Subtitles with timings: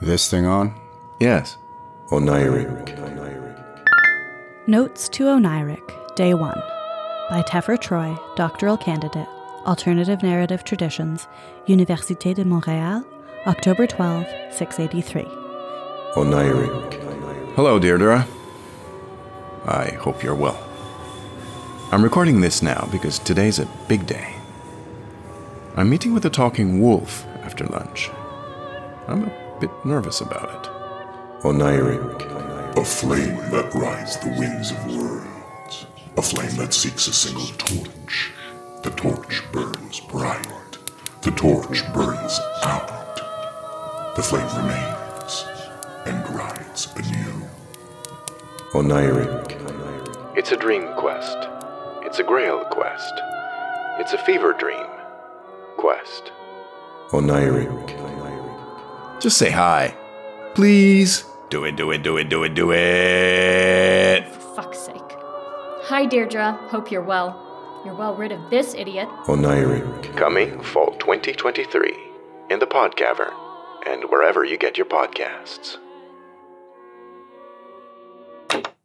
[0.00, 0.74] This thing on?
[1.18, 1.56] Yes.
[2.10, 2.94] Oneiric.
[4.68, 6.62] Notes to Oneiric, Day 1
[7.30, 9.26] by Teffer Troy, doctoral candidate,
[9.66, 11.26] Alternative Narrative Traditions,
[11.66, 13.04] Université de Montréal,
[13.46, 15.24] October 12, 683.
[16.14, 17.54] Oneiric.
[17.56, 18.24] Hello, Deirdre.
[19.66, 20.62] I hope you're well.
[21.90, 24.36] I'm recording this now because today's a big day.
[25.76, 28.10] I'm meeting with a talking wolf after lunch.
[29.08, 30.70] I'm a bit nervous about it.
[31.42, 32.76] Oneiric.
[32.76, 35.86] A flame that rides the winds of worlds.
[36.16, 38.32] A flame that seeks a single torch.
[38.82, 40.78] The torch burns bright.
[41.22, 43.16] The torch burns out.
[44.16, 45.44] The flame remains
[46.06, 47.48] and rides anew.
[48.72, 49.56] Oneiric.
[50.36, 51.38] It's a dream quest.
[52.02, 53.14] It's a grail quest.
[53.98, 54.86] It's a fever dream
[55.76, 56.32] quest.
[57.10, 58.07] Oniric.
[59.20, 59.96] Just say hi.
[60.54, 61.24] Please.
[61.50, 64.28] Do it, do it, do it, do it, do it.
[64.28, 64.94] For fuck's sake.
[65.90, 66.52] Hi, Deirdre.
[66.68, 67.44] Hope you're well.
[67.84, 69.08] You're well rid of this idiot.
[69.10, 70.16] Oh, Oneiric.
[70.16, 71.96] Coming fall 2023
[72.50, 73.32] in the PodCavern
[73.86, 75.78] and wherever you get your podcasts.